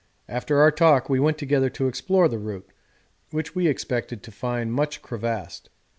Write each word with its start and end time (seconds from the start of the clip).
After 0.27 0.57
our 0.57 0.71
talk 0.71 1.09
we 1.11 1.19
went 1.19 1.37
together 1.37 1.69
to 1.69 1.87
explore 1.87 2.27
the 2.27 2.39
route, 2.39 2.67
which 3.29 3.53
we 3.53 3.67
expected 3.67 4.23
to 4.23 4.31
find 4.31 4.73
much 4.73 5.03
crevassed. 5.03 5.69